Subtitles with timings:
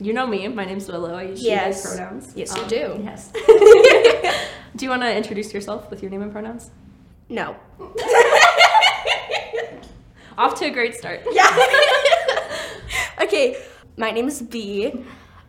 [0.00, 0.48] you know me.
[0.48, 1.14] My name's Willow.
[1.14, 1.82] I use Yes.
[1.82, 2.32] she, they pronouns.
[2.34, 3.00] Yes, you do.
[3.04, 3.30] Yes.
[4.76, 6.70] do you want to introduce yourself with your name and pronouns?
[7.28, 7.56] No.
[10.38, 11.20] Off to a great start.
[11.32, 11.50] Yeah.
[13.22, 13.56] okay,
[13.96, 14.92] my name is B.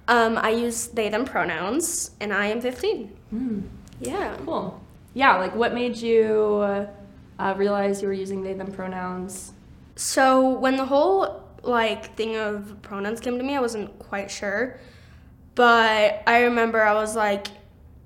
[0.08, 3.12] Um, I use they them pronouns, and I am 15.
[3.34, 3.64] Mm,
[4.02, 4.36] Yeah.
[4.46, 4.82] cool.
[5.14, 6.88] Yeah, like what made you
[7.40, 9.54] uh, realize you were using they them pronouns?
[9.96, 14.80] So when the whole like thing of pronouns came to me, I wasn't quite sure.
[15.56, 17.48] But I remember I was like,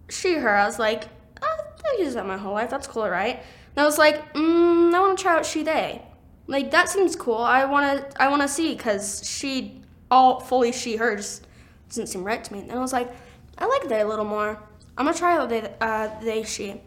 [0.09, 0.49] she, her.
[0.49, 1.05] I was like,
[1.41, 1.57] oh,
[1.93, 2.70] I've used that my whole life.
[2.70, 3.38] That's cool, right?
[3.38, 6.02] And I was like, mm, I want to try out she, they.
[6.48, 7.38] Like that seems cool.
[7.38, 9.81] I want to, I want to see because she,
[10.12, 11.48] all fully she, her just
[11.90, 12.59] doesn't seem right to me.
[12.59, 13.12] And I was like,
[13.57, 14.62] I like they a little more.
[14.98, 16.81] I'm gonna try out they, uh, they, she.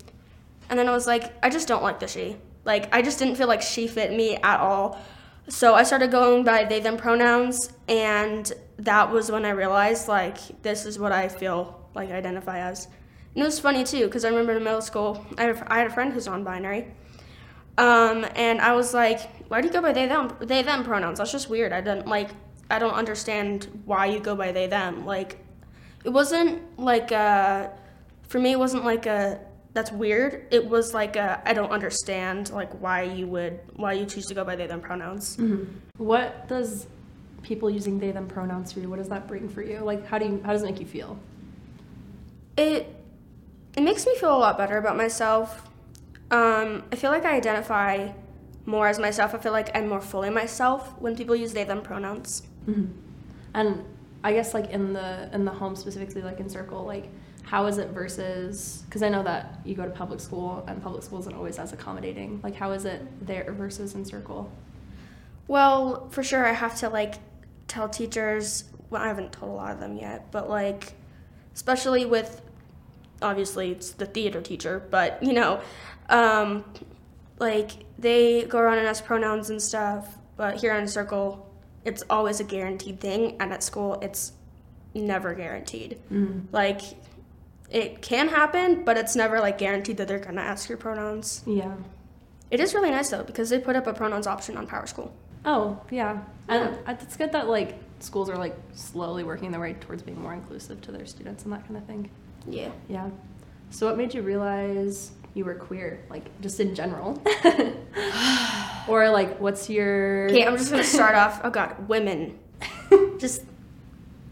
[0.70, 2.36] And then I was like, I just don't like the she.
[2.64, 5.00] Like, I just didn't feel like she fit me at all.
[5.48, 10.62] So I started going by they, them pronouns, and that was when I realized, like,
[10.62, 12.86] this is what I feel like I identify as.
[13.34, 15.86] And it was funny, too, because I remember in middle school, I had, I had
[15.86, 16.88] a friend who's non binary.
[17.78, 21.18] Um, and I was like, why do you go by they, them, they, them pronouns?
[21.18, 21.72] That's just weird.
[21.72, 22.30] I don't, like,
[22.70, 25.06] I don't understand why you go by they, them.
[25.06, 25.38] Like,
[26.04, 27.68] it wasn't like, uh,
[28.28, 29.40] for me, it wasn't like a,
[29.78, 30.48] that's weird.
[30.50, 34.34] It was like a, I don't understand like why you would why you choose to
[34.34, 35.38] go by they them pronouns.
[35.98, 36.88] What does
[37.42, 38.88] people using they them pronouns for you?
[38.90, 39.78] What does that bring for you?
[39.78, 41.16] Like how do you how does it make you feel?
[42.56, 42.92] It
[43.76, 45.68] it makes me feel a lot better about myself.
[46.32, 48.10] Um, I feel like I identify
[48.66, 49.32] more as myself.
[49.32, 52.42] I feel like I'm more fully myself when people use they them pronouns.
[53.54, 53.84] And
[54.24, 57.08] I guess like in the in the home specifically, like Encircle, like
[57.48, 58.82] how is it versus?
[58.84, 61.72] Because I know that you go to public school and public school isn't always as
[61.72, 62.40] accommodating.
[62.42, 64.52] Like how is it there versus Encircle?
[65.46, 67.14] Well, for sure, I have to like
[67.66, 68.64] tell teachers.
[68.90, 70.92] Well, I haven't told a lot of them yet, but like,
[71.54, 72.42] especially with
[73.22, 75.60] obviously it's the theater teacher, but you know,
[76.10, 76.64] um,
[77.38, 80.18] like they go around and ask pronouns and stuff.
[80.36, 81.50] But here in Circle,
[81.86, 84.32] it's always a guaranteed thing, and at school, it's
[84.94, 85.98] never guaranteed.
[86.52, 86.82] Like,
[87.70, 91.42] it can happen, but it's never like guaranteed that they're gonna ask your pronouns.
[91.46, 91.74] Yeah.
[92.50, 95.10] It is really nice though because they put up a pronouns option on PowerSchool.
[95.44, 100.02] Oh yeah, and it's good that like schools are like slowly working their way towards
[100.02, 102.10] being more inclusive to their students and that kind of thing.
[102.46, 102.70] Yeah.
[102.88, 103.10] Yeah.
[103.70, 107.22] So what made you realize you were queer, like just in general?
[108.88, 111.40] or like what's your Okay, I'm just gonna start off.
[111.44, 112.38] Oh God, women.
[113.18, 113.42] just,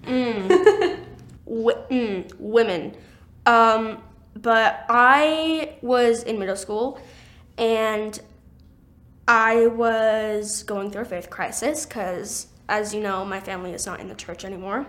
[0.04, 0.48] mm,
[1.44, 2.96] w- mm, women.
[3.46, 4.02] Um,
[4.34, 7.00] but I was in middle school,
[7.56, 8.18] and
[9.26, 14.00] I was going through a faith crisis because, as you know, my family is not
[14.00, 14.86] in the church anymore.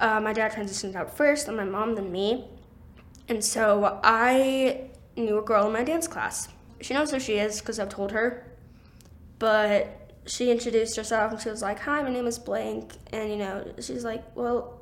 [0.00, 2.48] Uh, my dad transitioned out first, and my mom then me.
[3.28, 6.48] And so I knew a girl in my dance class.
[6.80, 8.44] She knows who she is because I've told her
[9.42, 13.36] but she introduced herself and she was like, "Hi, my name is blank," and you
[13.36, 14.80] know, she's like, "Well,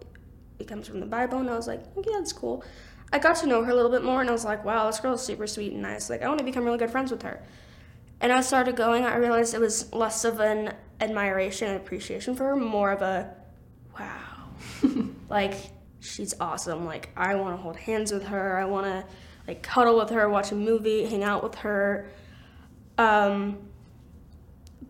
[0.60, 2.64] it comes from the Bible," and I was like, "Okay, that's cool."
[3.12, 5.00] I got to know her a little bit more, and I was like, "Wow, this
[5.00, 6.10] girl is super sweet and nice.
[6.10, 7.42] Like, I want to become really good friends with her."
[8.20, 9.04] And I started going.
[9.04, 13.34] I realized it was less of an admiration and appreciation for her, more of a,
[13.98, 14.50] "Wow,
[15.28, 15.54] like
[16.00, 16.84] she's awesome.
[16.84, 18.58] Like, I want to hold hands with her.
[18.58, 19.04] I want to
[19.48, 22.10] like cuddle with her, watch a movie, hang out with her."
[22.98, 23.70] Um,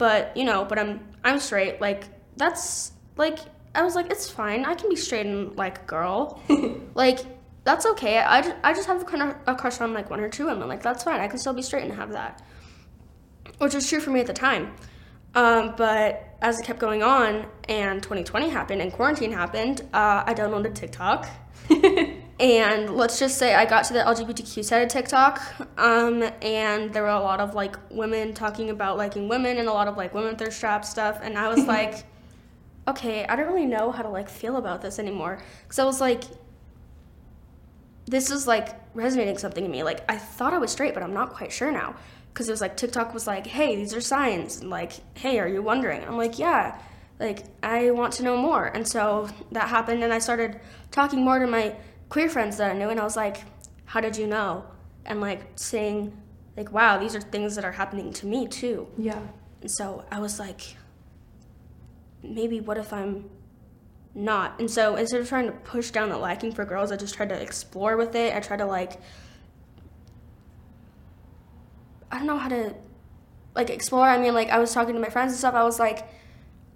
[0.00, 2.04] but you know but i'm i'm straight like
[2.38, 3.38] that's like
[3.74, 4.64] i was like it's fine.
[4.64, 6.40] I can be straight and like a girl.
[6.94, 7.20] Like
[7.62, 8.18] that's okay.
[8.18, 10.66] I just, I just have kind of a crush on like one or two women.
[10.68, 11.20] Like that's fine.
[11.20, 12.42] I can still be straight and have that.
[13.58, 14.74] Which was true for me at the time.
[15.34, 20.34] Um, but as it kept going on and 2020 happened and quarantine happened uh, i
[20.34, 21.28] downloaded tiktok.
[22.40, 25.42] And let's just say I got to the LGBTQ side of TikTok,
[25.76, 29.72] um, and there were a lot of like women talking about liking women and a
[29.72, 32.06] lot of like women thirst trap stuff, and I was like,
[32.88, 36.00] okay, I don't really know how to like feel about this anymore, because I was
[36.00, 36.24] like,
[38.06, 39.82] this is like resonating something in me.
[39.82, 41.94] Like I thought I was straight, but I'm not quite sure now,
[42.32, 45.48] because it was like TikTok was like, hey, these are signs, and like, hey, are
[45.48, 46.04] you wondering?
[46.04, 46.80] I'm like, yeah.
[47.18, 50.58] Like I want to know more, and so that happened, and I started
[50.90, 51.76] talking more to my
[52.08, 53.42] queer friends that I knew, and I was like,
[53.84, 54.64] "How did you know?"
[55.04, 56.16] And like saying,
[56.56, 59.20] like, "Wow, these are things that are happening to me too." Yeah.
[59.60, 60.62] And so I was like,
[62.22, 63.30] maybe what if I'm
[64.14, 64.58] not?
[64.58, 67.28] And so instead of trying to push down the liking for girls, I just tried
[67.30, 68.34] to explore with it.
[68.34, 69.00] I tried to like,
[72.10, 72.74] I don't know how to
[73.54, 74.08] like explore.
[74.08, 75.54] I mean, like I was talking to my friends and stuff.
[75.54, 76.08] I was like,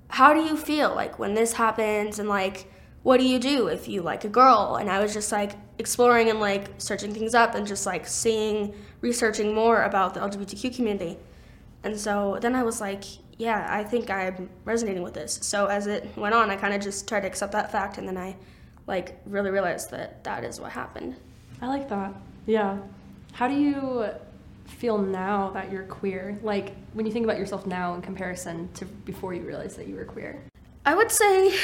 [0.08, 2.70] how do you feel like when this happens and like
[3.02, 6.30] what do you do if you like a girl and i was just like exploring
[6.30, 11.18] and like searching things up and just like seeing researching more about the lgbtq community
[11.82, 13.02] and so then i was like
[13.38, 16.80] yeah i think i'm resonating with this so as it went on i kind of
[16.80, 18.34] just tried to accept that fact and then i
[18.86, 21.16] like really realized that that is what happened
[21.60, 22.12] I like that.
[22.46, 22.78] Yeah.
[23.32, 24.06] How do you
[24.66, 26.38] feel now that you're queer?
[26.42, 29.96] Like when you think about yourself now in comparison to before you realized that you
[29.96, 30.42] were queer?
[30.84, 31.58] I would say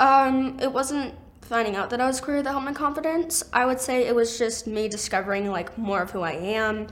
[0.00, 3.44] um, it wasn't finding out that I was queer that helped my confidence.
[3.52, 6.88] I would say it was just me discovering like more of who I am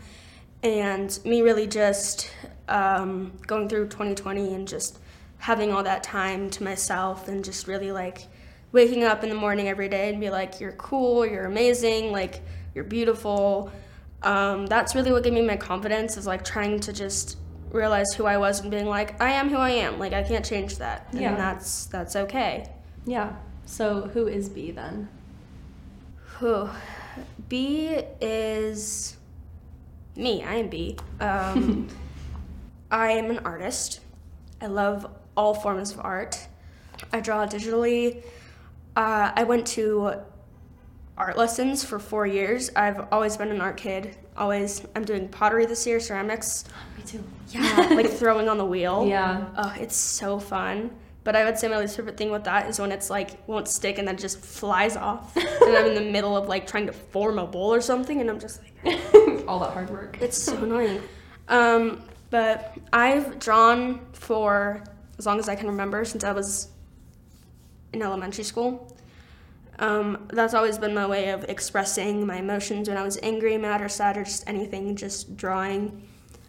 [0.63, 2.31] and me really just
[2.69, 4.99] um, going through 2020 and just
[5.39, 8.27] having all that time to myself and just really like
[8.71, 12.41] waking up in the morning every day and be like, you're cool, you're amazing, like,
[12.75, 13.71] you're beautiful.
[14.23, 17.37] Um, that's really what gave me my confidence is like trying to just
[17.71, 19.99] realize who I was and being like, I am who I am.
[19.99, 21.09] Like, I can't change that.
[21.13, 21.35] And Yeah.
[21.37, 22.69] that's, that's okay.
[23.05, 23.33] Yeah.
[23.67, 25.09] So who is B then?
[26.39, 26.69] Who?
[27.49, 27.89] B
[28.21, 29.17] is
[30.17, 30.43] me.
[30.45, 30.97] I am B.
[31.21, 31.89] Um,
[32.93, 34.01] I am an artist.
[34.61, 36.39] I love all forms of art.
[37.13, 38.23] I draw digitally.
[38.95, 40.13] Uh, I went to
[41.17, 42.71] art lessons for four years.
[42.77, 44.15] I've always been an art kid.
[44.37, 44.87] Always.
[44.95, 46.67] I'm doing pottery this year, ceramics.
[46.99, 47.25] Me too.
[47.49, 49.07] Yeah, like throwing on the wheel.
[49.09, 49.47] Yeah.
[49.57, 50.91] Oh, it's so fun.
[51.25, 53.69] But I would say my least favorite thing with that is when it's like won't
[53.69, 55.35] stick and then just flies off.
[55.37, 58.29] and I'm in the middle of like trying to form a bowl or something and
[58.29, 59.01] I'm just like
[59.49, 60.19] All that hard work.
[60.21, 61.01] it's so annoying.
[61.49, 64.83] Um, but I've drawn for
[65.19, 66.69] as long as I can remember since I was
[67.93, 68.97] in elementary school.
[69.79, 73.83] Um, that's always been my way of expressing my emotions when I was angry, mad,
[73.83, 76.09] or sad, or just anything, just drawing.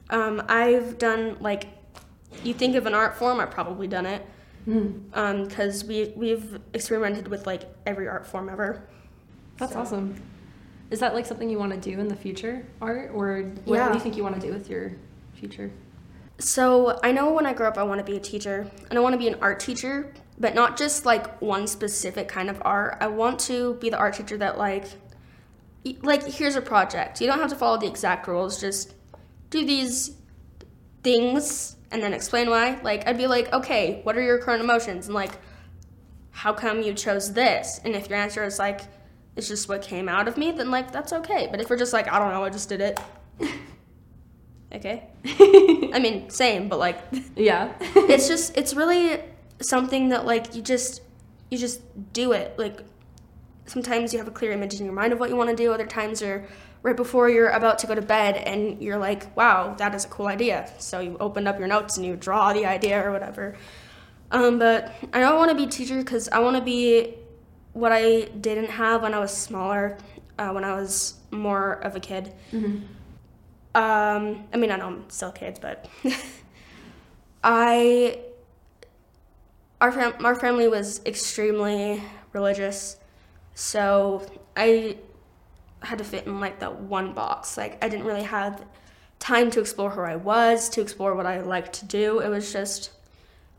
[0.09, 1.65] Um, I've done like,
[2.45, 4.25] you think of an art form, I've probably done it
[4.65, 5.49] Mm.
[5.49, 8.87] because we we've experimented with like every art form ever.
[9.57, 10.15] That's So- awesome.
[10.89, 13.89] Is that like something you want to do in the future, art, or what Yeah.
[13.89, 14.93] do you think you want to do with your
[15.43, 15.71] future?
[16.39, 19.01] So I know when I grow up, I want to be a teacher, and I
[19.01, 22.97] want to be an art teacher, but not just like one specific kind of art.
[23.01, 24.85] I want to be the art teacher that like,
[26.01, 27.19] like here's a project.
[27.19, 28.59] You don't have to follow the exact rules.
[28.59, 28.93] Just
[29.49, 30.15] do these
[31.03, 32.79] things and then explain why.
[32.81, 35.33] Like I'd be like, okay, what are your current emotions, and like,
[36.31, 37.81] how come you chose this?
[37.83, 38.81] And if your answer is like,
[39.35, 41.47] it's just what came out of me, then like that's okay.
[41.51, 42.99] But if we're just like, I don't know, I just did it.
[44.75, 45.07] okay.
[45.25, 46.99] I mean, same, but like,
[47.35, 47.73] Yeah.
[47.81, 49.19] it's just, it's really
[49.61, 51.01] something that like you just,
[51.49, 51.81] you just
[52.13, 52.57] do it.
[52.57, 52.81] Like,
[53.65, 55.71] sometimes you have a clear image in your mind of what you want to do.
[55.71, 56.45] Other times you're
[56.81, 60.07] right before you're about to go to bed and you're like, wow, that is a
[60.09, 60.69] cool idea.
[60.79, 63.55] So you open up your notes and you draw the idea or whatever.
[64.31, 67.15] Um, but I don't want to be a teacher because I want to be
[67.73, 69.97] what I didn't have when I was smaller,
[70.37, 72.33] uh, when I was more of a kid.
[72.51, 72.79] hmm
[73.75, 75.87] Um, I mean, I know I'm still kids, but
[77.43, 78.19] I
[79.81, 82.97] our fam- our family was extremely religious,
[83.53, 84.25] so
[84.55, 84.97] I
[85.81, 87.57] had to fit in like that one box.
[87.57, 88.63] Like I didn't really have
[89.19, 92.19] time to explore who I was, to explore what I liked to do.
[92.19, 92.91] It was just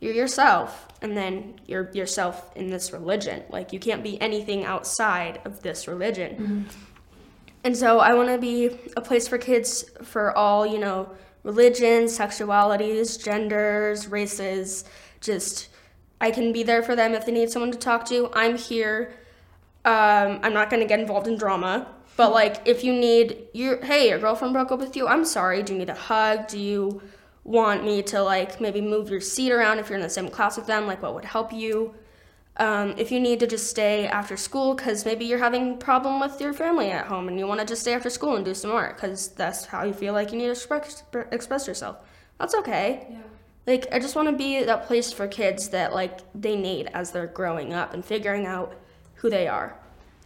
[0.01, 3.43] you're yourself, and then you're yourself in this religion.
[3.51, 6.69] Like you can't be anything outside of this religion.
[7.65, 11.11] And so I want to be a place for kids for all, you know,
[11.45, 14.85] religions, sexualities, genders, races.
[15.23, 15.71] Just,
[16.21, 18.31] I can be there for them if they need someone to talk to.
[18.35, 19.15] I'm here.
[19.87, 21.89] Um, I'm not going to get involved in drama.
[22.17, 25.63] But, like, if you need, your, hey, your girlfriend broke up with you, I'm sorry.
[25.63, 26.47] Do you need a hug?
[26.47, 27.03] Do you
[27.45, 30.57] want me to, like, maybe move your seat around if you're in the same class
[30.57, 30.87] with them?
[30.87, 31.95] Like, what would help you?
[32.57, 36.21] Um, if you need to just stay after school because maybe you're having a problem
[36.21, 38.55] with your family at home and you want to just stay after school and do
[38.55, 41.97] some art because that's how you feel like you need to express, express yourself
[42.39, 43.19] that's okay Yeah.
[43.67, 47.11] like i just want to be that place for kids that like they need as
[47.11, 48.73] they're growing up and figuring out
[49.17, 49.75] who they are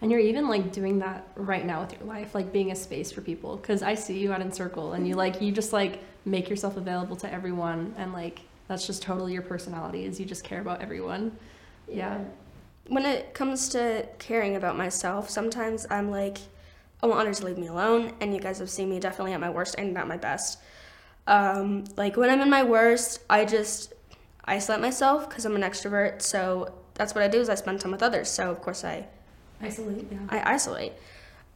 [0.02, 3.11] And you're even like doing that right now with your life, like being a space
[3.11, 3.56] for people.
[3.58, 5.94] Cause I see you out Encircle and you like, you just like
[6.25, 7.94] make yourself available to everyone.
[7.99, 11.32] And like, that's just totally your personality is you just care about everyone.
[11.90, 12.18] Yeah.
[12.88, 16.38] when it comes to caring about myself, sometimes I'm like,
[17.02, 18.12] I want others to leave me alone.
[18.21, 20.59] And you guys have seen me definitely at my worst and at my best.
[21.26, 23.92] Um, like when I'm in my worst, I just
[24.45, 26.23] isolate myself because I'm an extrovert.
[26.23, 28.28] So that's what I do is I spend time with others.
[28.30, 29.07] So of course I,
[29.61, 30.07] Isolate.
[30.11, 30.18] Yeah.
[30.28, 30.92] I isolate.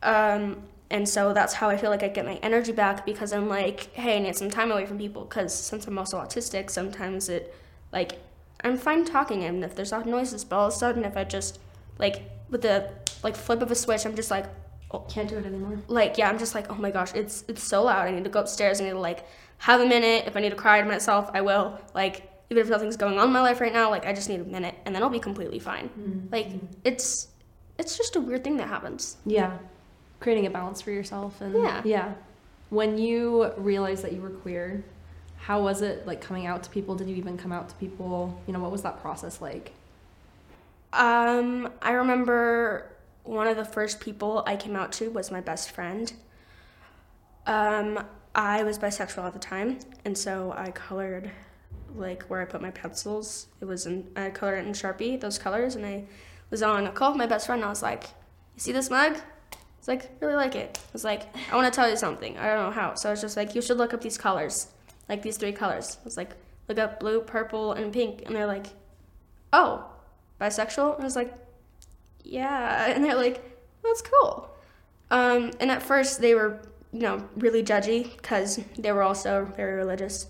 [0.02, 3.48] Um, and so that's how I feel like I get my energy back because I'm
[3.48, 5.24] like, hey, I need some time away from people.
[5.24, 7.54] Because since I'm also autistic, sometimes it,
[7.92, 8.18] like,
[8.64, 11.24] I'm fine talking and if there's loud noises, but all of a sudden if I
[11.24, 11.58] just
[11.98, 12.90] like with the
[13.22, 14.46] like flip of a switch, I'm just like
[14.90, 15.78] oh, Can't do it anymore.
[15.88, 18.06] like yeah, I'm just like, oh my gosh, it's it's so loud.
[18.06, 18.80] I need to go upstairs.
[18.80, 19.24] I need to like
[19.58, 20.24] have a minute.
[20.26, 21.78] If I need to cry to myself, I will.
[21.94, 24.40] Like even if nothing's going on in my life right now, like I just need
[24.40, 25.88] a minute, and then I'll be completely fine.
[25.88, 26.26] Mm-hmm.
[26.30, 26.48] Like
[26.84, 27.28] it's
[27.78, 29.16] it's just a weird thing that happens.
[29.24, 29.56] Yeah.
[30.20, 31.80] Creating a balance for yourself and Yeah.
[31.84, 32.14] Yeah.
[32.68, 34.84] When you realized that you were queer,
[35.42, 36.94] how was it like coming out to people?
[36.94, 38.40] Did you even come out to people?
[38.46, 39.72] You know, what was that process like?
[40.92, 42.92] Um, I remember
[43.24, 46.12] one of the first people I came out to was my best friend.
[47.46, 48.04] Um,
[48.36, 51.30] I was bisexual at the time, and so I colored
[51.96, 53.48] like where I put my pencils.
[53.60, 56.04] It was in I colored it in Sharpie, those colors, and I
[56.50, 57.60] was on a call with my best friend.
[57.62, 58.04] And I was like,
[58.54, 59.16] "You see this mug?"
[59.78, 60.78] It's like really like it.
[60.80, 62.38] I was like, "I want to tell you something.
[62.38, 64.68] I don't know how." So I was just like, "You should look up these colors,
[65.08, 66.32] like these three colors." I was like,
[66.68, 68.66] "Look up blue, purple, and pink," and they're like,
[69.52, 69.86] "Oh."
[70.42, 70.94] bisexual?
[70.94, 71.32] And I was like,
[72.24, 72.92] yeah.
[72.94, 73.40] And they're like,
[73.82, 74.50] that's cool.
[75.10, 76.60] Um, and at first they were,
[76.92, 80.26] you know, really judgy because they were also very religious.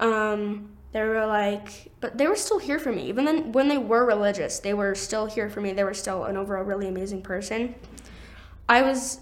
[0.00, 3.08] Um, they were like, but they were still here for me.
[3.08, 5.72] Even then, when they were religious, they were still here for me.
[5.72, 7.74] They were still an overall really amazing person.
[8.68, 9.20] I was,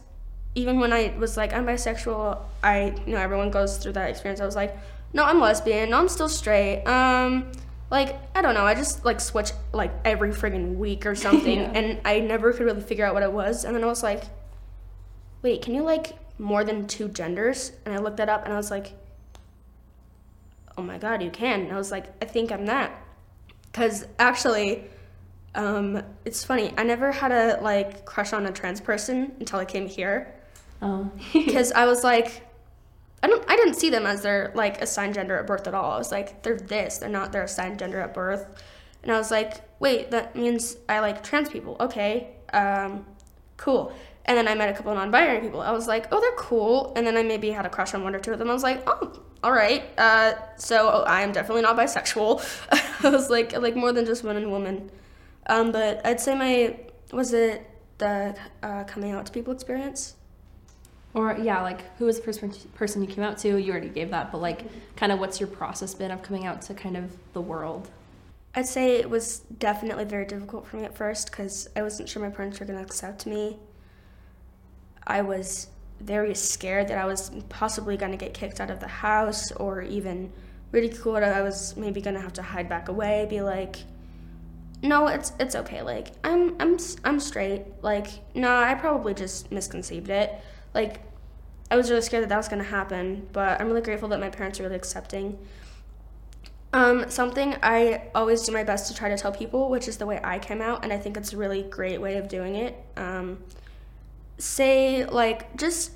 [0.56, 4.40] even when I was like, I'm bisexual, I, you know, everyone goes through that experience.
[4.40, 4.76] I was like,
[5.12, 5.90] no, I'm lesbian.
[5.90, 6.82] No, I'm still straight.
[6.84, 7.52] Um,
[7.90, 8.64] like, I don't know.
[8.64, 11.60] I just like switch like every friggin' week or something.
[11.60, 11.72] Yeah.
[11.72, 13.64] And I never could really figure out what it was.
[13.64, 14.24] And then I was like,
[15.42, 17.72] wait, can you like more than two genders?
[17.84, 18.94] And I looked that up and I was like,
[20.78, 21.60] oh my god, you can.
[21.60, 22.98] And I was like, I think I'm that.
[23.70, 24.84] Because actually,
[25.54, 26.72] um, it's funny.
[26.78, 30.32] I never had a like crush on a trans person until I came here.
[30.82, 31.10] Oh.
[31.32, 32.46] Because I was like,
[33.22, 35.92] I don't, I didn't see them as their like assigned gender at birth at all.
[35.92, 38.46] I was like, they're this, they're not their assigned gender at birth.
[39.02, 41.76] And I was like, wait, that means I like trans people.
[41.80, 43.06] Okay, um,
[43.56, 43.92] cool.
[44.24, 45.60] And then I met a couple of non-binary people.
[45.60, 46.92] I was like, oh, they're cool.
[46.96, 48.50] And then I maybe had a crush on one or two of them.
[48.50, 49.84] I was like, oh, all right.
[49.96, 52.44] Uh, so I am definitely not bisexual.
[53.04, 54.90] I was like, like more than just one and woman.
[55.48, 56.76] Um, but I'd say my
[57.12, 60.15] was it the uh, coming out to people experience.
[61.16, 63.56] Or yeah, like who was the first person you came out to?
[63.56, 66.60] You already gave that, but like kind of what's your process been of coming out
[66.62, 67.90] to kind of the world?
[68.54, 72.22] I'd say it was definitely very difficult for me at first because I wasn't sure
[72.22, 73.58] my parents were going to accept me.
[75.06, 75.68] I was
[76.00, 79.80] very scared that I was possibly going to get kicked out of the house or
[79.80, 80.30] even
[80.70, 81.22] ridiculed.
[81.22, 83.76] I was maybe going to have to hide back away, be like,
[84.82, 85.80] "No, it's it's okay.
[85.80, 87.62] Like I'm I'm I'm straight.
[87.80, 90.38] Like no, I probably just misconceived it.
[90.76, 91.00] Like
[91.70, 94.20] I was really scared that that was going to happen, but I'm really grateful that
[94.20, 95.38] my parents are really accepting.
[96.72, 100.04] Um, something I always do my best to try to tell people, which is the
[100.04, 102.76] way I came out, and I think it's a really great way of doing it.
[102.96, 103.42] Um,
[104.36, 105.92] say, like, just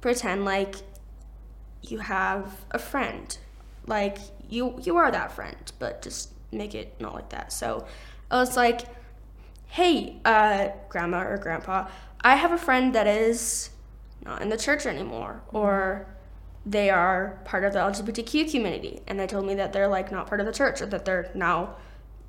[0.00, 0.76] pretend like
[1.82, 3.36] you have a friend.
[3.86, 4.16] Like,
[4.48, 7.52] you, you are that friend, but just make it not like that.
[7.52, 7.86] So
[8.30, 8.86] I was like,
[9.66, 11.88] hey, uh, grandma or grandpa,
[12.22, 13.70] I have a friend that is
[14.24, 16.06] not in the church anymore, or
[16.64, 20.26] they are part of the LGBTQ community, and they told me that they're like not
[20.26, 21.76] part of the church, or that they're now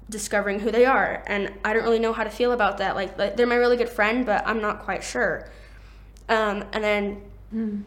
[0.10, 2.96] discovering who they are, and I don't really know how to feel about that.
[2.96, 5.50] Like, like they're my really good friend, but I'm not quite sure.
[6.29, 7.86] Um, and then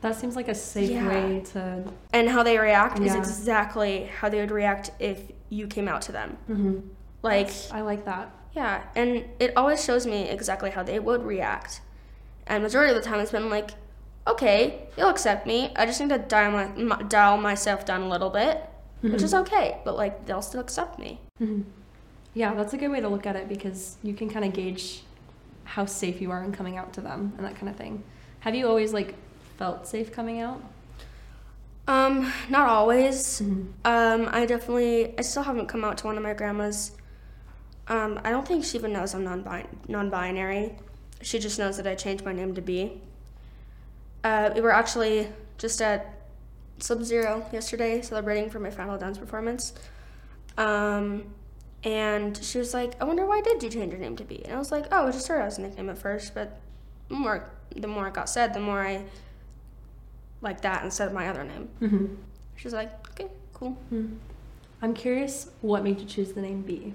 [0.00, 1.08] That seems like a safe Yeah.
[1.08, 1.82] way to.
[2.12, 3.18] and how they react is Yeah.
[3.18, 6.36] exactly how they would react if you came out to them.
[6.48, 6.78] Mm-hmm.
[7.22, 8.30] Like, I like that.
[8.52, 11.80] Yeah, and it always shows me exactly how they would react.
[12.48, 13.70] And majority of the time, it's been like,
[14.26, 15.72] okay, you'll accept me.
[15.76, 18.62] I just need to dial my dial myself down a little bit,
[19.12, 19.78] which is okay.
[19.84, 21.20] But like, they'll still accept me.
[22.34, 25.02] Yeah, that's a good way to look at it because you can kind of gauge
[25.64, 28.02] how safe you are in coming out to them and that kind of thing.
[28.40, 29.14] Have you always like
[29.58, 30.62] felt safe coming out?
[31.86, 33.40] Um, not always.
[33.84, 36.92] Um, I definitely, I still haven't come out to one of my grandmas.
[37.88, 40.76] Um, I don't think she even knows I'm non non-binary.
[41.22, 43.00] She just knows that I changed my name to B.
[44.24, 46.14] Uh, we were actually just at
[46.78, 49.74] Sub Zero yesterday celebrating for my final dance performance.
[50.56, 51.24] Um,
[51.84, 54.54] and she was like, "I wonder why did you change your name to B?" And
[54.54, 56.60] I was like, "Oh, I just started as a nickname at first, but
[57.08, 59.04] the more the more it got said, the more I
[60.40, 62.06] like that instead of my other name." Mm-hmm.
[62.56, 63.76] She's like, "Okay, cool."
[64.80, 66.94] I'm curious what made you choose the name B.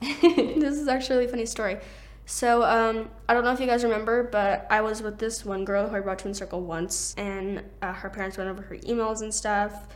[0.00, 1.78] this is actually a really funny story.
[2.24, 5.64] So, um, I don't know if you guys remember, but I was with this one
[5.64, 9.22] girl who I brought to Encircle once, and uh, her parents went over her emails
[9.22, 9.88] and stuff.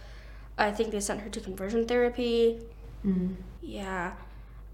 [0.58, 2.60] I think they sent her to conversion therapy.
[3.04, 3.36] Mm.
[3.62, 4.12] Yeah.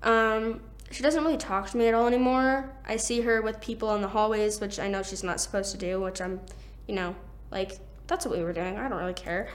[0.03, 2.71] Um, she doesn't really talk to me at all anymore.
[2.87, 5.79] I see her with people in the hallways, which I know she's not supposed to
[5.79, 6.41] do, which I'm,
[6.87, 7.15] you know,
[7.51, 8.79] like, that's what we were doing.
[8.79, 9.49] I don't really care.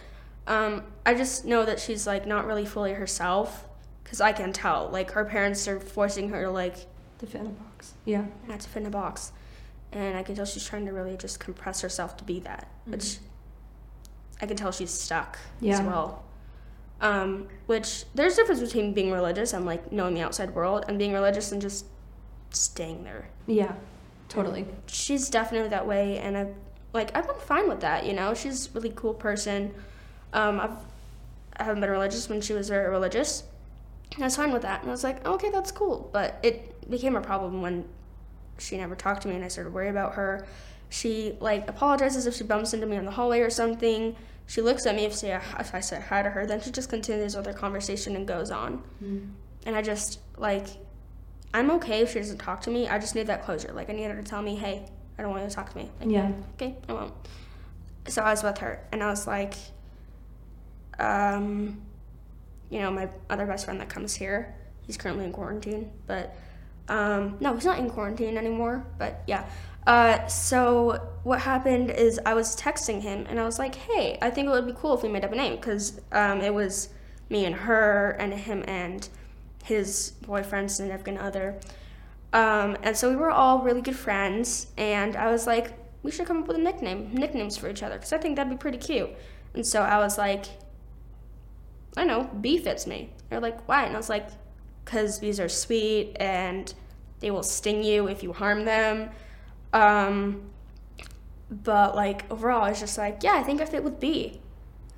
[0.45, 3.65] Um, I just know that she's, like, not really fully herself,
[4.03, 4.89] because I can tell.
[4.89, 6.77] Like, her parents are forcing her to, like,
[7.19, 7.93] The fit in a box.
[8.05, 8.25] Yeah.
[8.47, 9.31] not to fit in a box.
[9.91, 13.19] And I can tell she's trying to really just compress herself to be that, which
[14.41, 16.23] I can tell she's stuck as well.
[16.99, 20.97] Um, which there's a difference between being religious and like knowing the outside world and
[20.97, 21.85] being religious and just
[22.49, 23.29] staying there.
[23.45, 23.73] Yeah.
[24.29, 24.65] Totally.
[24.87, 26.53] She's definitely that way, and I've
[26.91, 28.05] like I've been fine with that.
[28.05, 29.73] You know, she's a really cool person.
[30.33, 30.71] Um, I've
[31.55, 33.43] I haven't been religious when she was very religious.
[34.13, 36.09] And I was fine with that, and I was like, okay, that's cool.
[36.11, 37.85] But it became a problem when
[38.57, 40.45] she never talked to me, and I started worrying about her.
[40.89, 44.15] She like apologizes if she bumps into me in the hallway or something.
[44.45, 46.89] She looks at me if, say, if I say hi to her, then she just
[46.89, 48.81] continues with her conversation and goes on.
[49.65, 50.67] And I just like,
[51.53, 52.87] I'm okay if she doesn't talk to me.
[52.87, 53.73] I just need that closure.
[53.73, 54.85] Like I need her to tell me, hey,
[55.17, 55.89] I don't want you to talk to me.
[55.99, 56.31] Like, Yeah.
[56.53, 57.13] okay, I won't.
[58.07, 59.55] So I was with her, and I was like,
[60.99, 61.81] um,
[62.69, 66.35] you know, my other best friend that comes here, he's currently in quarantine, but
[66.87, 68.85] um, no, he's not in quarantine anymore.
[68.97, 69.45] But yeah.
[69.85, 74.29] Uh, so what happened is I was texting him, and I was like, hey, I
[74.29, 76.89] think it would be cool if we made up a name, because um, it was
[77.29, 79.07] me and her, and him and
[79.63, 81.57] his boyfriend, significant other.
[82.33, 86.27] Um, and so we were all really good friends, and I was like, we should
[86.27, 88.77] come up with a nickname, nicknames for each other, because I think that'd be pretty
[88.77, 89.09] cute.
[89.53, 90.47] And so I was like,
[91.95, 93.11] I know, B fits me.
[93.29, 93.85] They're like, why?
[93.85, 94.27] And I was like,
[94.87, 96.73] because bees are sweet and
[97.19, 99.09] they will sting you if you harm them.
[99.73, 100.49] Um,
[101.51, 104.39] but like overall, I was just like, yeah, I think I fit with B.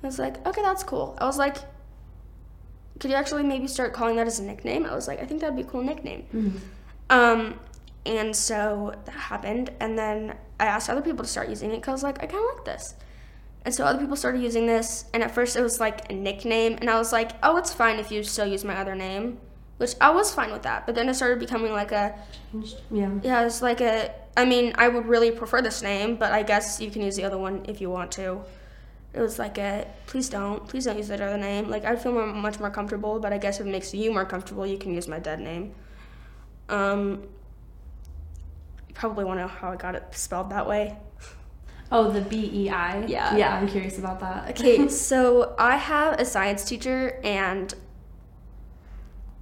[0.02, 1.18] I was like, okay, that's cool.
[1.20, 1.56] I was like,
[3.00, 4.86] could you actually maybe start calling that as a nickname?
[4.86, 6.62] I was like, I think that'd be a cool nickname.
[7.10, 7.58] Um,
[8.06, 11.88] and so that happened, and then I asked other people to start using it because
[11.88, 12.94] I was like, I kind of like this.
[13.64, 16.78] And so other people started using this, and at first it was like a nickname,
[16.80, 19.38] and I was like, oh, it's fine if you still use my other name,
[19.80, 20.84] which I was fine with that.
[20.84, 22.14] But then it started becoming like a,
[22.90, 23.10] Yeah.
[23.22, 26.82] yeah, it's like a, I mean, I would really prefer this name, but I guess
[26.82, 28.42] you can use the other one if you want to.
[29.14, 31.70] It was like a, please don't, please don't use that other name.
[31.70, 34.26] Like, I'd feel more, much more comfortable, but I guess if it makes you more
[34.26, 35.74] comfortable, you can use my dead name.
[36.68, 37.22] Um,
[38.86, 40.94] you probably want to know how I got it spelled that way.
[41.90, 43.06] Oh, the B E I.
[43.06, 43.34] Yeah.
[43.34, 44.50] Yeah, I'm curious about that.
[44.50, 47.74] Okay, so I have a science teacher, and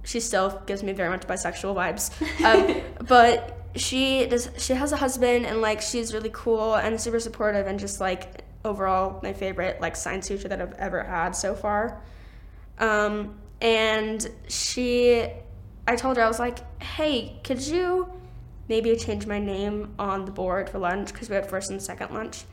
[0.09, 2.09] she still gives me very much bisexual vibes.
[2.49, 4.49] Um, but she does.
[4.57, 8.43] She has a husband, and like she's really cool and super supportive, and just like
[8.65, 12.01] overall my favorite like science teacher that I've ever had so far.
[12.79, 15.27] Um, and she,
[15.87, 18.09] I told her I was like, hey, could you
[18.69, 22.13] maybe change my name on the board for lunch because we had first and second
[22.13, 22.45] lunch.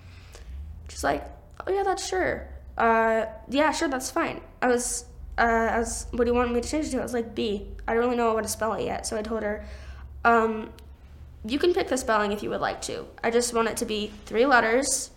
[0.89, 1.25] She's like,
[1.65, 2.49] oh yeah, that's sure.
[2.77, 4.41] Uh, yeah, sure, that's fine.
[4.61, 5.05] I was,
[5.39, 6.99] uh, I was, what do you want me to change it to?
[7.01, 7.67] I was like, B.
[7.87, 9.65] I don't really know how to spell it yet, so I told her,
[10.25, 10.71] um,
[11.45, 13.07] you can pick the spelling if you would like to.
[13.23, 15.11] I just want it to be three letters,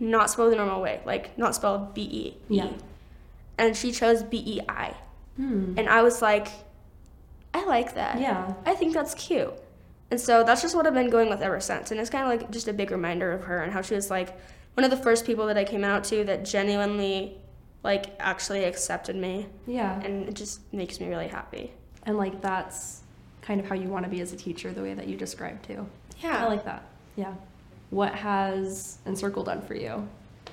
[0.00, 2.36] not spelled the normal way, like not spelled B E.
[2.48, 2.70] Yeah.
[3.58, 4.94] And she chose B E I,
[5.36, 5.74] Hmm.
[5.76, 6.48] and I was like,
[7.54, 8.18] I like that.
[8.20, 8.54] Yeah.
[8.64, 9.52] I think that's cute.
[10.10, 11.90] And so that's just what I've been going with ever since.
[11.90, 14.10] And it's kind of like just a big reminder of her and how she was
[14.10, 14.38] like
[14.74, 17.38] one of the first people that I came out to that genuinely
[17.86, 19.46] like actually accepted me.
[19.64, 20.00] Yeah.
[20.00, 21.72] And it just makes me really happy.
[22.02, 23.02] And like that's
[23.42, 25.64] kind of how you want to be as a teacher, the way that you described
[25.64, 25.86] too.
[26.20, 26.44] Yeah.
[26.44, 26.82] I like that.
[27.14, 27.32] Yeah.
[27.90, 30.06] What has Encircle done for you?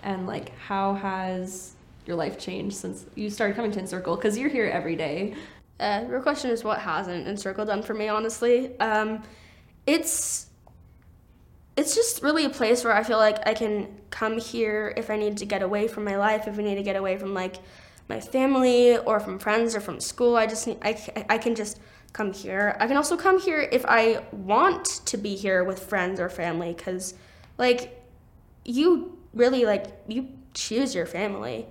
[0.03, 1.73] And like how has
[2.05, 4.15] your life changed since you started coming to Encircle?
[4.15, 5.33] Because you're here every day.
[5.79, 8.79] Uh, your question is what hasn't Encircle done for me, honestly.
[8.79, 9.23] Um,
[9.87, 10.49] it's
[11.75, 15.17] it's just really a place where I feel like I can come here if I
[15.17, 17.57] need to get away from my life, if I need to get away from like
[18.09, 20.35] my family or from friends or from school.
[20.35, 21.79] I just need, I can just
[22.11, 22.77] come here.
[22.79, 26.73] I can also come here if I want to be here with friends or family
[26.73, 27.15] because
[27.57, 27.99] like
[28.65, 31.65] you really like you choose your family.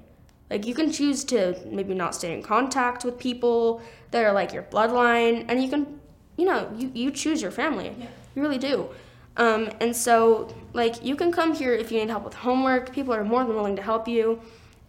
[0.50, 4.52] Like you can choose to maybe not stay in contact with people that are like
[4.52, 5.98] your bloodline, and you can,
[6.36, 7.94] you know, you, you choose your family.
[8.34, 8.90] You really do.
[9.36, 12.92] Um, and so, like, you can come here if you need help with homework.
[12.92, 14.40] People are more than willing to help you.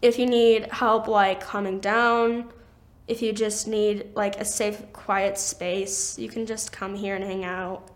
[0.02, 2.52] If you need help, like, calming down,
[3.08, 7.24] if you just need, like, a safe, quiet space, you can just come here and
[7.24, 7.90] hang out.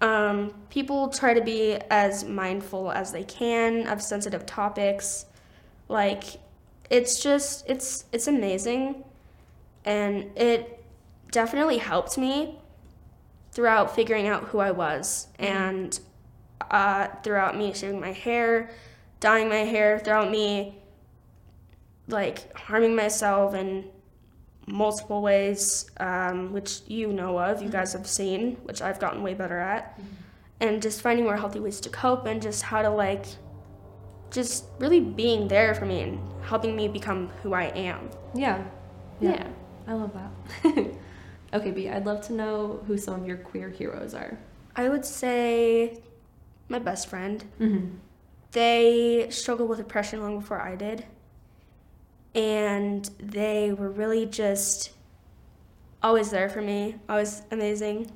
[0.00, 5.26] Um, people try to be as mindful as they can of sensitive topics.
[5.88, 6.24] Like,
[6.90, 9.04] it's just, it's, it's amazing.
[9.86, 10.84] and it
[11.30, 12.58] definitely helped me
[13.56, 15.98] throughout figuring out who I was and
[16.70, 18.68] uh, throughout me shaving my hair,
[19.18, 20.78] dyeing my hair, throughout me
[22.06, 23.86] like harming myself in
[24.66, 29.32] multiple ways, um, which you know of, you guys have seen, which I've gotten way
[29.32, 29.98] better at,
[30.60, 33.24] and just finding more healthy ways to cope and just how to like,
[34.30, 38.10] just really being there for me and helping me become who I am.
[38.34, 38.62] Yeah.
[39.18, 39.48] Yeah.
[39.88, 40.90] I love that.
[41.56, 44.38] okay, B, I'd love to know who some of your queer heroes are.
[44.74, 46.00] I would say
[46.68, 47.44] my best friend.
[47.60, 47.96] Mm-hmm.
[48.52, 51.04] They struggled with depression long before I did.
[52.34, 54.92] And they were really just
[56.02, 58.10] always there for me, always amazing.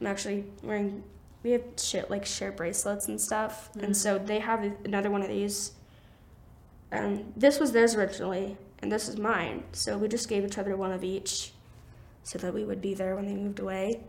[0.00, 1.04] I'm actually wearing,
[1.42, 3.70] we have shit like share bracelets and stuff.
[3.80, 5.72] And so they have another one of these.
[6.90, 9.62] Um, this was theirs originally, and this is mine.
[9.72, 11.52] So we just gave each other one of each
[12.24, 14.00] so that we would be there when they moved away.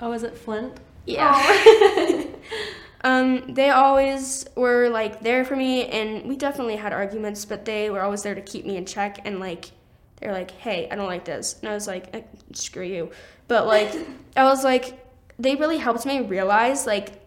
[0.00, 0.78] Oh, is it Flint?
[1.06, 2.26] Yeah.
[3.04, 7.88] um, they always were like there for me, and we definitely had arguments, but they
[7.88, 9.20] were always there to keep me in check.
[9.24, 9.70] And like,
[10.16, 13.10] they're like, "Hey, I don't like this," and I was like, eh, "Screw you."
[13.48, 13.94] But like,
[14.36, 14.98] I was like,
[15.38, 17.20] they really helped me realize like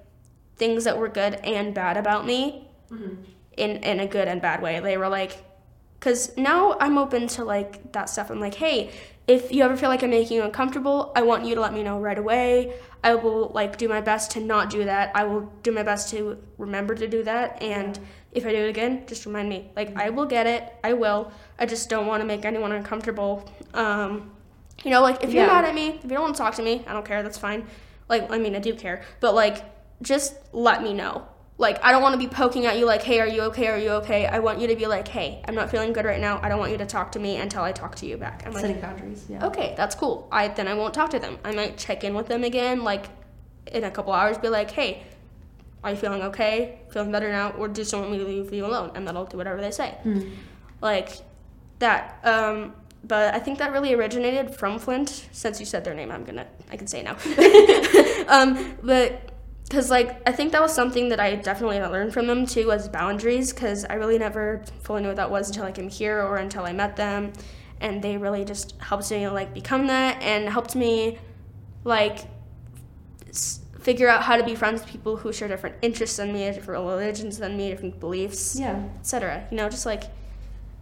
[0.57, 2.67] things that were good and bad about me
[3.57, 4.79] in in a good and bad way.
[4.79, 5.37] They were like,
[6.05, 8.29] because now I'm open to like that stuff.
[8.29, 8.91] I'm like, hey,
[9.27, 11.81] if you ever feel like I'm making you uncomfortable, I want you to let me
[11.81, 12.75] know right away.
[13.03, 15.11] I will like do my best to not do that.
[15.15, 17.59] I will do my best to remember to do that.
[17.59, 17.97] And
[18.33, 19.71] if I do it again, just remind me.
[19.75, 20.71] Like I will get it.
[20.83, 21.31] I will.
[21.57, 23.49] I just don't want to make anyone uncomfortable.
[23.73, 24.29] Um,
[24.83, 25.53] you know, like if you're Yeah.
[25.53, 27.23] mad at me, if you don't want to talk to me, I don't care.
[27.23, 27.65] That's fine.
[28.09, 29.63] Like I mean, I do care, but like
[30.03, 31.25] just let me know.
[31.57, 33.67] Like I don't want to be poking at you like, "Hey, are you okay?
[33.67, 36.19] Are you okay?" I want you to be like, "Hey, I'm not feeling good right
[36.19, 36.39] now.
[36.43, 38.51] I don't want you to talk to me until I talk to you back." I'm
[38.51, 39.25] like, Setting boundaries.
[39.29, 39.45] Yeah.
[39.47, 40.27] "Okay, that's cool.
[40.31, 41.37] I then I won't talk to them.
[41.45, 43.05] I might check in with them again like
[43.71, 45.03] in a couple hours be like, "Hey,
[45.83, 46.79] are you feeling okay?
[46.89, 49.25] Feeling better now or do you want me to leave you alone?" And then I'll
[49.25, 49.95] do whatever they say.
[50.81, 51.09] Like
[51.79, 52.73] that um
[53.07, 55.27] but I think that really originated from Flint.
[55.31, 57.17] Since you said their name, I'm gonna I can say it now.
[58.27, 59.31] um, but
[59.67, 62.87] because like I think that was something that I definitely learned from them too was
[62.87, 63.51] boundaries.
[63.53, 66.63] Because I really never fully knew what that was until I came here or until
[66.65, 67.33] I met them,
[67.81, 71.17] and they really just helped me like become that and helped me
[71.83, 72.19] like
[73.29, 76.39] s- figure out how to be friends with people who share different interests than me,
[76.51, 78.81] different religions than me, different beliefs Yeah.
[78.99, 79.45] etc.
[79.51, 80.03] You know, just like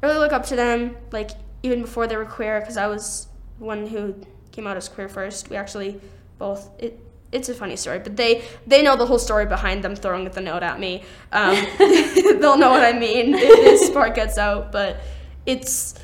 [0.01, 1.31] I really look up to them, like
[1.63, 3.27] even before they were queer, because I was
[3.59, 4.15] one who
[4.51, 5.49] came out as queer first.
[5.49, 5.99] We actually
[6.37, 6.99] both it.
[7.33, 10.41] It's a funny story, but they they know the whole story behind them throwing the
[10.41, 11.03] note at me.
[11.31, 14.97] Um, they'll know what I mean if this part gets out, but
[15.45, 15.95] it's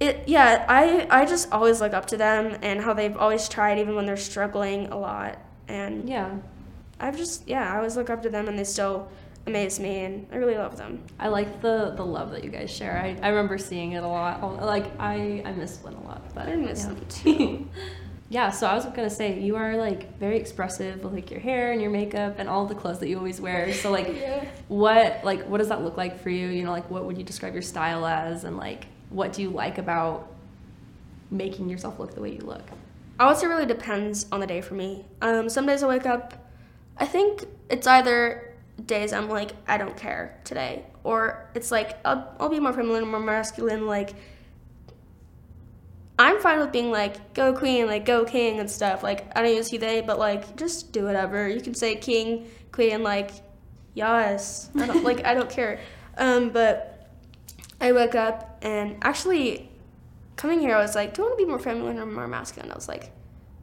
[0.00, 0.24] it.
[0.26, 3.94] Yeah, I I just always look up to them and how they've always tried, even
[3.94, 5.38] when they're struggling a lot.
[5.68, 6.30] And Yeah.
[7.00, 9.08] I've just yeah, I always look up to them, and they still
[9.46, 11.02] amaze me, and I really love them.
[11.18, 12.96] I like the the love that you guys share.
[12.96, 14.40] I, I remember seeing it a lot.
[14.62, 16.88] Like I I miss Flynn a lot, but I miss yeah.
[16.88, 17.68] them too.
[18.32, 18.50] Yeah.
[18.50, 21.80] So I was gonna say you are like very expressive with like your hair and
[21.82, 23.72] your makeup and all the clothes that you always wear.
[23.74, 24.44] So like, Yeah.
[24.68, 26.48] what like what does that look like for you?
[26.48, 29.50] You know, like what would you describe your style as, and like what do you
[29.50, 30.28] like about
[31.30, 32.64] making yourself look the way you look?
[33.20, 35.04] I would say really depends on the day for me.
[35.20, 36.34] Um, some days I wake up,
[36.96, 38.54] I think it's either
[38.86, 43.06] days I'm like, I don't care today, or it's like, I'll, I'll be more feminine,
[43.06, 44.14] more masculine, like,
[46.18, 49.02] I'm fine with being like, go queen, like, go king and stuff.
[49.02, 51.48] Like, I don't use he, they, but like, just do whatever.
[51.48, 53.30] You can say king, queen, like,
[53.94, 54.70] yes.
[54.76, 55.80] I don't, like, I don't care.
[56.18, 57.10] Um, but
[57.80, 59.70] I woke up and actually,
[60.36, 62.70] coming here, I was like, do I want to be more feminine or more masculine?
[62.70, 63.10] I was like,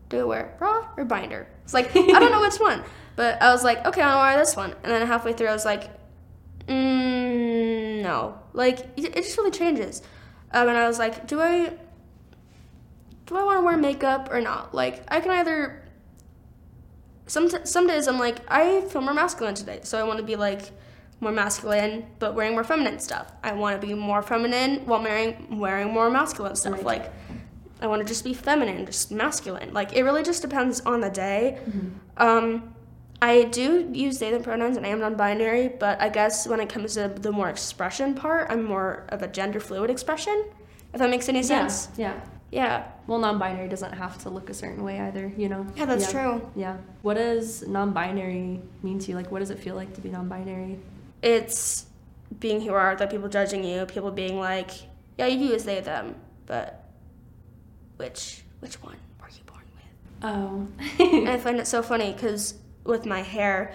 [0.10, 1.48] do I wear bra or binder?
[1.64, 2.84] It's like, I don't know which one.
[3.16, 4.74] But I was like, okay, I'll wear this one.
[4.82, 5.90] And then halfway through, I was like,
[6.68, 8.40] mm, no.
[8.54, 10.02] Like, it, it just really changes.
[10.54, 11.74] Um, and I was like, do I,
[13.30, 14.74] do I want to wear makeup or not?
[14.74, 15.84] Like, I can either,
[17.28, 19.80] some, some days I'm like, I feel more masculine today.
[19.84, 20.72] So I want to be like,
[21.22, 23.32] more masculine, but wearing more feminine stuff.
[23.44, 26.76] I want to be more feminine while wearing wearing more masculine stuff.
[26.76, 26.84] Right.
[26.84, 27.14] Like,
[27.82, 29.74] I want to just be feminine, just masculine.
[29.74, 31.60] Like, it really just depends on the day.
[32.18, 32.74] Um,
[33.22, 36.70] I do use they them pronouns and I am non-binary, but I guess when it
[36.70, 40.46] comes to the more expression part, I'm more of a gender fluid expression.
[40.94, 41.90] If that makes any sense.
[41.98, 42.14] Yeah.
[42.14, 42.22] Yeah.
[42.52, 42.88] Yeah.
[43.08, 45.32] Well, non-binary doesn't have to look a certain way either.
[45.38, 45.68] You know.
[45.76, 46.50] Yeah, that's true.
[46.56, 46.78] Yeah.
[47.02, 49.16] What does non-binary mean to you?
[49.16, 50.80] Like, what does it feel like to be non-binary?
[51.22, 51.86] It's
[52.40, 54.72] being who you are, like people judging you, people being like,
[55.18, 56.86] yeah, you use they them, but
[57.98, 60.24] which which one were you born with?
[60.24, 60.68] Oh.
[61.20, 63.74] and I find it so funny because with my hair,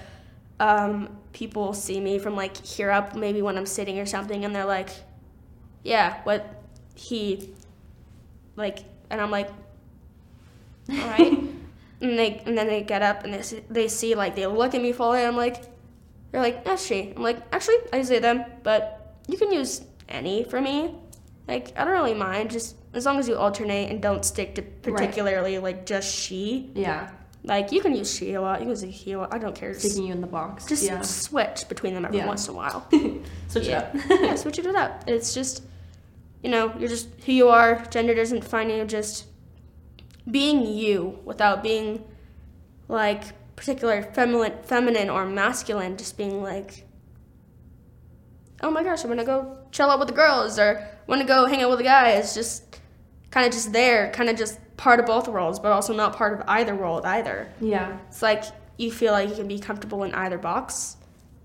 [0.60, 4.54] um, people see me from like here up, maybe when I'm sitting or something, and
[4.54, 4.90] they're like,
[5.82, 6.62] "Yeah, what
[6.94, 7.54] he
[8.56, 9.48] like," and I'm like,
[10.90, 11.32] "All right."
[12.00, 14.74] and they and then they get up and they see, they see like they look
[14.74, 15.20] at me fully.
[15.20, 15.64] And I'm like,
[16.30, 20.44] they're like, "That's she." I'm like, actually, I say them, but you can use any
[20.44, 20.94] for me.
[21.48, 24.62] Like I don't really mind, just as long as you alternate and don't stick to
[24.62, 26.70] particularly like just she.
[26.74, 27.10] yeah.
[27.46, 29.34] Like you can use she a lot, you can use he a lot.
[29.34, 29.74] I don't care.
[29.74, 30.64] Just, Sticking you in the box.
[30.64, 31.02] just yeah.
[31.02, 32.26] switch between them every Yeah.
[32.26, 32.86] once in a while.
[33.48, 33.90] Switch yeah.
[33.92, 34.20] it up.
[34.22, 35.04] yeah, switch it up.
[35.06, 35.62] It's just,
[36.44, 37.84] you know, you're just who you are.
[37.90, 38.84] Gender doesn't define you.
[38.84, 39.24] Just
[40.30, 42.04] being you without being
[42.86, 43.22] like
[43.56, 45.96] particular feminine, feminine or masculine.
[45.96, 46.86] Just being like,
[48.62, 51.46] oh my gosh, I'm gonna go chill out with the girls, or want to go
[51.46, 52.34] hang out with the guys.
[52.34, 52.80] Just
[53.30, 56.38] kind of just there, kind of just part of both worlds, but also not part
[56.38, 57.48] of either world either.
[57.60, 57.96] yeah.
[58.08, 58.44] It's like
[58.76, 60.96] you feel like you can be comfortable in either box,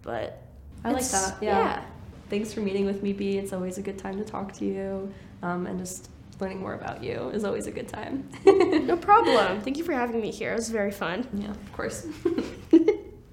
[0.01, 0.41] but
[0.83, 1.37] I like that.
[1.41, 1.83] Yeah.
[2.29, 3.37] Thanks for meeting with me, B.
[3.37, 5.11] It's always a good time to talk to you.
[5.41, 8.29] Um, and just learning more about you is always a good time.
[8.45, 9.61] No problem.
[9.65, 10.51] Thank you for having me here.
[10.51, 11.27] It was very fun.
[11.33, 12.07] yeah, of course.